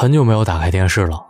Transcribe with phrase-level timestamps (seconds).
[0.00, 1.20] 很久没有打开电视了，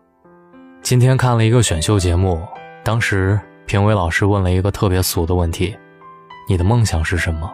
[0.82, 2.46] 今天看了一个选秀节目，
[2.84, 5.74] 当时评委老师问了一个特别俗的问题
[6.46, 7.50] ：“你的梦想是什么？”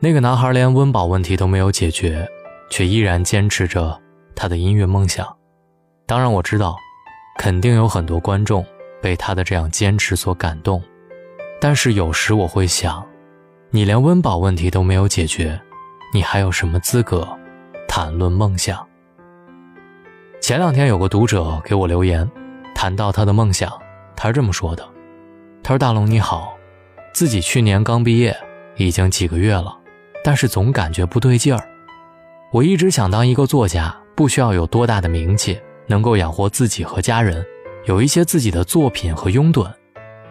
[0.00, 2.26] 那个男孩连温饱问题都没有解决，
[2.70, 4.00] 却依然坚持着
[4.34, 5.26] 他的音乐梦想。
[6.06, 6.74] 当然，我知道，
[7.38, 8.64] 肯定有很多观众
[9.02, 10.82] 被他的这样坚持所感动，
[11.60, 13.06] 但是有时我会想，
[13.68, 15.60] 你连温饱问题都没有解决，
[16.14, 17.28] 你还有什么资格
[17.86, 18.82] 谈论梦想？
[20.42, 22.28] 前两天有个读者给我留言，
[22.74, 23.70] 谈到他的梦想，
[24.16, 24.84] 他是这么说的
[25.62, 26.52] ：“他说大龙你好，
[27.14, 28.36] 自己去年刚毕业，
[28.74, 29.72] 已经几个月了，
[30.24, 31.64] 但是总感觉不对劲儿。
[32.50, 37.46] 我一直想当一个作家，不需要有多大的名气，能够养活自己和家人，
[37.84, 39.70] 有一些自己的作品和拥趸，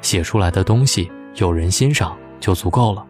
[0.01, 3.07] 写出来的东西有人欣赏就足够了。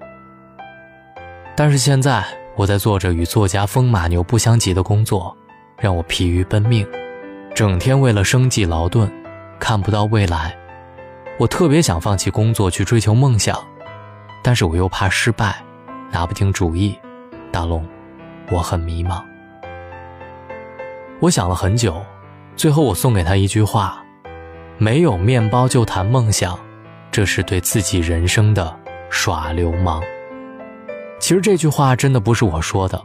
[1.55, 2.23] 但是现在
[2.55, 5.35] 我在做着与作家风马牛不相及的工作。”
[5.81, 6.87] 让我疲于奔命，
[7.55, 9.11] 整天为了生计劳顿，
[9.59, 10.55] 看不到未来。
[11.39, 13.57] 我特别想放弃工作去追求梦想，
[14.43, 15.59] 但是我又怕失败，
[16.11, 16.95] 拿不定主意。
[17.51, 17.83] 大龙，
[18.51, 19.23] 我很迷茫。
[21.19, 21.99] 我想了很久，
[22.55, 24.05] 最后我送给他一句话：
[24.77, 26.59] 没有面包就谈梦想，
[27.11, 28.79] 这是对自己人生的
[29.09, 29.99] 耍流氓。
[31.19, 33.03] 其实这句话真的不是我说的，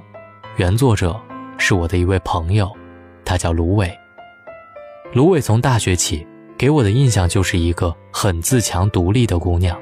[0.57, 1.19] 原作者。
[1.59, 2.71] 是我的一位朋友，
[3.25, 3.93] 他叫芦苇。
[5.13, 6.27] 芦苇从大学起
[6.59, 9.79] 给我的印象就是一个很自强独立的姑娘。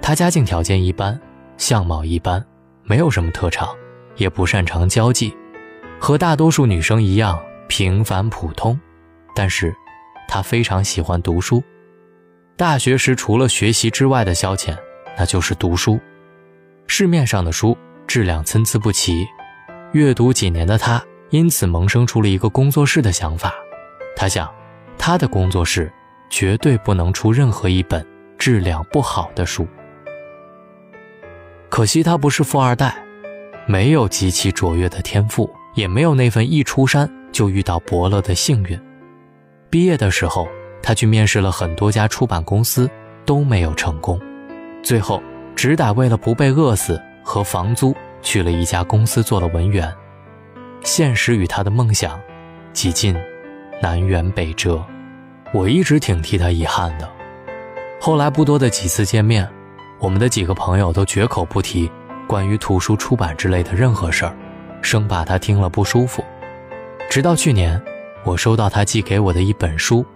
[0.00, 1.20] 她家境条件一般，
[1.56, 2.44] 相貌一般，
[2.84, 3.68] 没有什么特长，
[4.16, 5.36] 也不擅长交际，
[6.00, 8.78] 和大多数女生一样平凡普通。
[9.34, 9.74] 但是，
[10.26, 11.62] 她非常喜欢读书。
[12.56, 14.76] 大学时除了学习之外的消遣，
[15.18, 16.00] 那就是读书。
[16.86, 19.26] 市面上的书质量参差不齐。
[19.92, 23.52] 阅读几年的他，因此萌生出了一个工作室的想法。
[24.14, 24.48] 他想，
[24.96, 25.92] 他的工作室
[26.30, 28.06] 绝对不能出任何一本
[28.38, 29.66] 质量不好的书。
[31.68, 32.96] 可惜他不是富二代，
[33.66, 38.80] 没有极其卓越的天赋，也没有那份一出山就遇到伯乐的幸运。
[39.70, 40.46] 毕业的时候，
[40.80, 42.88] 他去面试了很多家出版公司，
[43.24, 44.20] 都没有成功。
[44.84, 45.20] 最后，
[45.56, 47.92] 只打为了不被饿死和房租。
[48.22, 49.92] 去了一家公司做了文员，
[50.82, 52.20] 现实与他的梦想，
[52.72, 53.16] 几近
[53.82, 54.84] 南辕北辙。
[55.52, 57.08] 我一直挺替他遗憾的。
[58.00, 59.48] 后来不多的几次见面，
[59.98, 61.90] 我们的几个朋友都绝口不提
[62.26, 64.34] 关于图书出版之类的任何事儿，
[64.80, 66.24] 生怕他听了不舒服。
[67.10, 67.82] 直到去年，
[68.24, 70.06] 我收到他寄给我的一本书，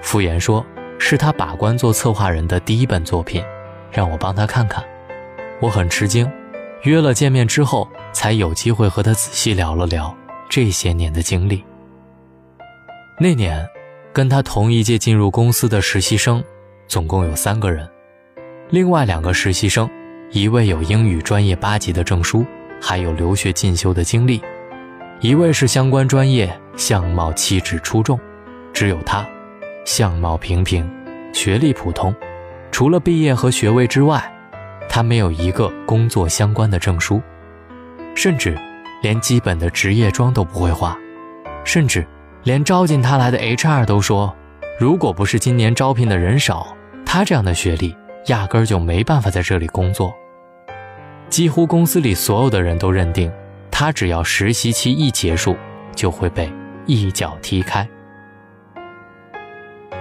[0.00, 0.64] 敷衍说
[0.98, 3.44] 是他把关做策划人的第一本作品，
[3.90, 4.84] 让我帮他看看。
[5.60, 6.30] 我很吃惊。
[6.84, 10.14] 约了见面之后，才有机会和他仔细聊了聊
[10.50, 11.64] 这些年的经历。
[13.18, 13.66] 那年，
[14.12, 16.44] 跟他同一届进入公司的实习生，
[16.86, 17.88] 总共有三个人。
[18.68, 19.88] 另外两个实习生，
[20.30, 22.44] 一位有英语专业八级的证书，
[22.82, 24.38] 还有留学进修的经历；
[25.20, 28.18] 一位是相关专业，相貌气质出众；
[28.74, 29.26] 只有他，
[29.86, 30.86] 相貌平平，
[31.32, 32.14] 学历普通，
[32.70, 34.22] 除了毕业和学位之外。
[34.88, 37.20] 他没有一个工作相关的证书，
[38.14, 38.56] 甚至
[39.02, 40.96] 连基本的职业装都不会化，
[41.64, 42.06] 甚至
[42.44, 44.34] 连招进他来的 HR 都说，
[44.78, 47.96] 如果不是今年招聘的人少，他这样的学历
[48.26, 50.14] 压根儿就没办法在这里工作。
[51.28, 53.32] 几乎公司里所有的人都认定，
[53.70, 55.56] 他只要实习期一结束，
[55.96, 56.52] 就会被
[56.86, 57.88] 一脚踢开。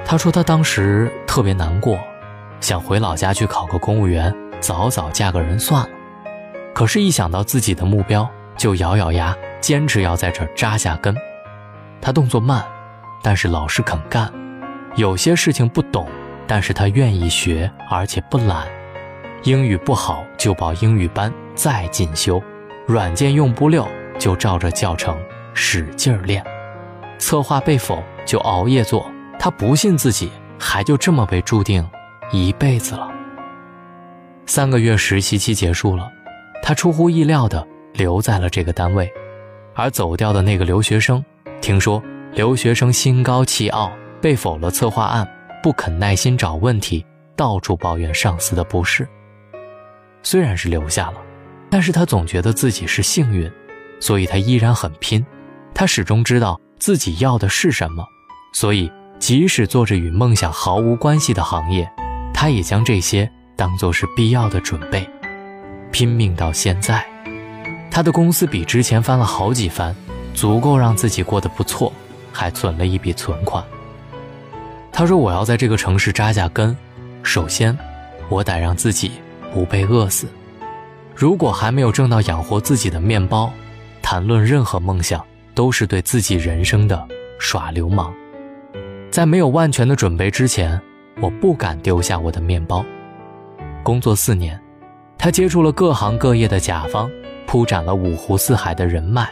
[0.05, 1.97] 他说他当时特别难过，
[2.59, 4.31] 想回老家去考个公务员。
[4.63, 5.89] 早早嫁个人算了，
[6.73, 8.25] 可是，一想到自己的目标，
[8.55, 11.13] 就咬咬牙，坚持要在这儿扎下根。
[11.99, 12.65] 他动作慢，
[13.21, 14.31] 但是老实肯干。
[14.95, 16.07] 有些事情不懂，
[16.47, 18.65] 但是他愿意学，而且不懒。
[19.43, 22.41] 英语不好就报英语班再进修，
[22.87, 23.85] 软件用不溜
[24.17, 25.13] 就照着教程
[25.53, 26.41] 使劲练。
[27.19, 29.11] 策划被否就熬夜做。
[29.37, 31.85] 他不信自己还就这么被注定
[32.31, 33.11] 一辈子了。
[34.45, 36.11] 三个月实习期结束了，
[36.61, 39.11] 他出乎意料的留在了这个单位，
[39.73, 41.23] 而走掉的那个留学生，
[41.61, 42.03] 听说
[42.33, 43.91] 留学生心高气傲，
[44.21, 45.27] 被否了策划案，
[45.61, 47.05] 不肯耐心找问题，
[47.35, 49.07] 到处抱怨上司的不是。
[50.21, 51.17] 虽然是留下了，
[51.69, 53.49] 但是他总觉得自己是幸运，
[53.99, 55.25] 所以他依然很拼。
[55.73, 58.05] 他始终知道自己要的是什么，
[58.53, 61.89] 所以即使做着与梦想毫无关系的行业，
[62.33, 63.31] 他也将这些。
[63.55, 65.07] 当做是必要的准备，
[65.91, 67.05] 拼命到现在，
[67.91, 69.95] 他的公司比之前翻了好几番，
[70.33, 71.93] 足够让自己过得不错，
[72.31, 73.63] 还存了一笔存款。
[74.91, 76.75] 他说：“我要在这个城市扎下根，
[77.21, 77.77] 首先，
[78.29, 79.11] 我得让自己
[79.53, 80.27] 不被饿死。
[81.15, 83.51] 如果还没有挣到养活自己的面包，
[84.01, 85.23] 谈论任何梦想
[85.53, 87.07] 都是对自己人生的
[87.39, 88.13] 耍流氓。
[89.11, 90.81] 在没有万全的准备之前，
[91.21, 92.83] 我不敢丢下我的面包。”
[93.83, 94.59] 工作四年，
[95.17, 97.11] 他接触了各行各业的甲方，
[97.45, 99.29] 铺展了五湖四海的人脉。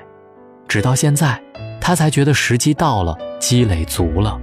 [0.68, 1.42] 直到现在，
[1.80, 4.38] 他才觉得时机到了，积累足了。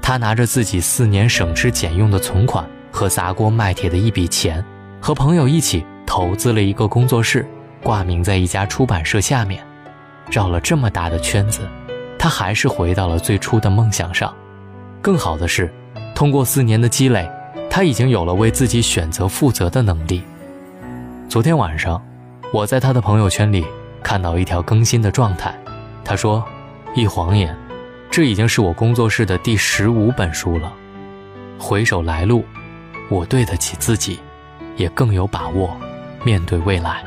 [0.00, 4.64] 他拿着自己四年省吃俭用的存款和砸锅卖铁的一笔钱，
[5.00, 7.46] 和朋友一起投资了一个工作室，
[7.82, 9.64] 挂名在一家出版社下面。
[10.30, 11.68] 绕了这么大的圈子，
[12.18, 14.32] 他还是回到了最初的梦想上。
[15.00, 15.72] 更好的是，
[16.14, 17.28] 通过四年的积累，
[17.74, 20.22] 他已经有了为自己选择负责的能力。
[21.26, 22.04] 昨天晚上，
[22.52, 23.64] 我在他的朋友圈里。
[24.02, 25.56] 看到一条更新的状态，
[26.04, 26.44] 他说
[26.94, 27.56] ：“一晃眼，
[28.10, 30.72] 这已经是我工作室的第十五本书了。
[31.56, 32.44] 回首来路，
[33.08, 34.18] 我对得起自己，
[34.76, 35.70] 也更有把握
[36.24, 37.04] 面对未来，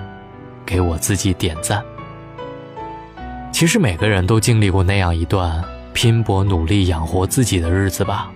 [0.65, 1.83] 给我自己点赞。”
[3.51, 5.61] 其实每个人都经历过那样一段
[5.93, 8.31] 拼搏努力养活自己的日子吧。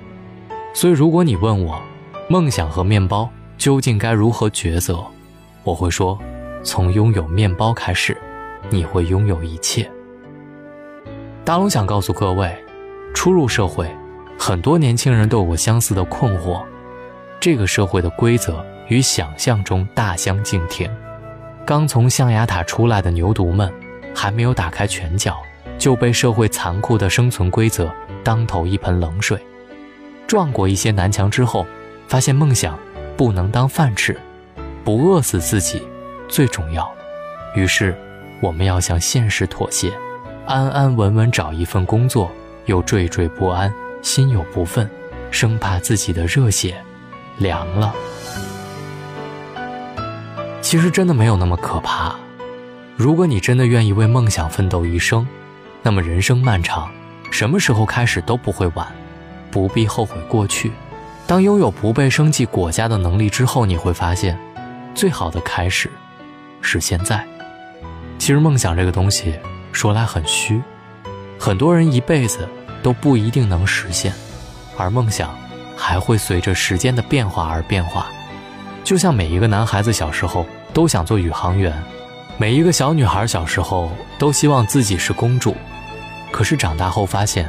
[0.74, 1.82] 所以，如果你问我，
[2.32, 3.28] 梦想和面包
[3.58, 5.04] 究竟该如何抉择，
[5.64, 6.16] 我会说：
[6.62, 8.16] 从拥有面包开始。
[8.70, 9.90] 你会拥有一切。
[11.44, 12.56] 大龙想告诉各位，
[13.16, 13.90] 初入社会，
[14.38, 16.62] 很多年轻人都有过相似的困惑：
[17.40, 20.88] 这个社会的规则与想象中大相径庭。
[21.66, 23.74] 刚从象牙塔出来的牛犊们，
[24.14, 25.38] 还没有打开拳脚，
[25.80, 27.92] 就被社会残酷的生存规则
[28.24, 29.40] 当头一盆冷水。
[30.28, 31.66] 撞过一些南墙之后，
[32.10, 32.78] 发现梦想
[33.16, 34.20] 不能当饭吃，
[34.84, 35.82] 不饿死自己
[36.28, 36.92] 最重要。
[37.56, 37.96] 于是。
[38.42, 39.92] 我们要向现实妥协，
[40.46, 42.32] 安安稳稳找一份工作，
[42.68, 43.70] 又惴惴不安，
[44.02, 44.88] 心有不忿，
[45.30, 46.82] 生怕自己的热血
[47.38, 47.94] 凉了。
[50.62, 52.16] 其实真的没有那么可怕。
[52.96, 55.28] 如果你真的愿意为梦想奋斗一生，
[55.84, 56.90] 那么人生漫长，
[57.32, 58.88] 什么时候开始都不会晚，
[59.52, 60.72] 不必后悔过去。
[61.30, 64.36] 当拥有不被生计裹挟的能力之后，你会发现，
[64.96, 65.88] 最好的开始
[66.60, 67.24] 是现在。
[68.18, 69.36] 其实梦想这个东西
[69.72, 70.60] 说来很虚，
[71.38, 72.50] 很多人一辈子
[72.82, 74.12] 都不一定能实现，
[74.76, 75.38] 而梦想
[75.78, 78.08] 还会随着时间的变化而变化。
[78.84, 80.44] 就像每一个男孩子小时候
[80.74, 81.80] 都想做宇航员，
[82.40, 85.56] 每一个小女孩小时候都希望自己是公主，
[86.32, 87.48] 可是长大后发现，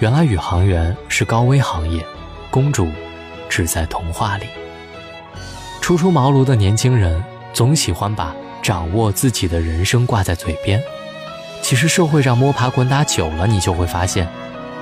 [0.00, 2.04] 原来宇航员是高危行业，
[2.50, 2.88] 公主
[3.48, 4.46] 只在童话里。
[5.80, 8.34] 初出茅庐的年轻人总喜欢把。
[8.62, 10.82] 掌握自己的人生挂在嘴边，
[11.60, 14.26] 其实社会上摸爬滚打久了，你就会发现，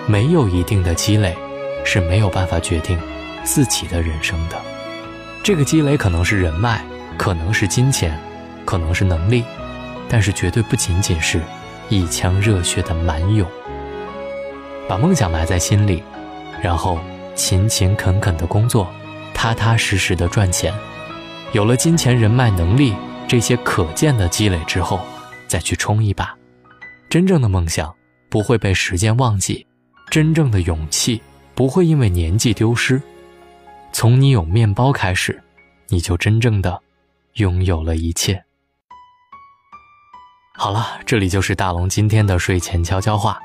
[0.07, 1.37] 没有一定的积累，
[1.83, 2.97] 是没有办法决定
[3.43, 4.57] 自己的人生的。
[5.43, 6.81] 这个积累可能是人脉，
[7.19, 8.17] 可能是金钱，
[8.65, 9.43] 可能是能力，
[10.09, 11.41] 但是绝对不仅仅是
[11.89, 13.45] 一腔热血的蛮勇。
[14.89, 16.05] 把梦想埋在心里，
[16.63, 17.01] 然后
[17.35, 18.91] 勤勤恳恳的工作，
[19.33, 20.73] 踏踏实实的赚钱，
[21.53, 22.95] 有了金钱、人脉、能力。
[23.29, 25.01] 这些可见的积累之后，
[25.49, 26.37] 再去冲一把，
[27.09, 27.95] 真正的梦想
[28.29, 29.67] 不会被时间忘记，
[30.11, 31.23] 真正的勇气
[31.55, 33.01] 不会因为年纪丢失。
[33.91, 35.43] 从你有面包开始，
[35.89, 36.83] 你就真正的
[37.35, 38.45] 拥有了一切。
[40.55, 43.41] 好了，这里就是大龙今天的睡前悄悄话，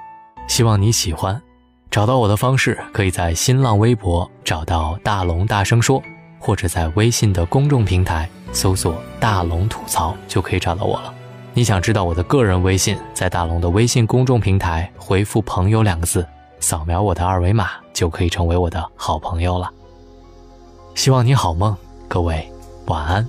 [0.50, 1.42] 希望你喜欢。
[1.90, 6.02] 找到我的方式，可以在新浪微博找到大龙大声说，
[6.40, 8.30] 或者在微信的公众平台。
[8.54, 11.14] 搜索“大龙吐槽”就可以找到我了。
[11.54, 16.26] 你想知道我的个人微信，在大龙的微信公众平台回复“朋友”两个字，
[16.60, 19.70] 扫描我的二维码就可以成为我的好朋友了。
[20.96, 21.76] 希望你好梦，
[22.08, 22.50] 各位
[22.86, 23.28] 晚安。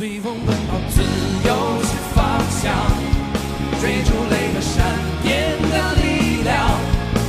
[0.00, 2.72] 随风奔跑自由是方向
[3.82, 4.82] 追逐雷和闪
[5.22, 6.56] 电的力量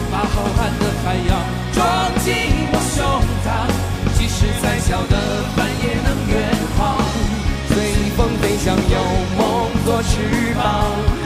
[0.09, 1.37] 把浩瀚的海洋
[1.73, 1.83] 装
[2.23, 2.33] 进
[2.71, 3.03] 我胸
[3.43, 3.67] 膛
[4.17, 6.95] 即使再小的帆也能远航。
[7.67, 7.75] 随
[8.15, 8.97] 风飞翔有
[9.37, 11.20] 梦作翅膀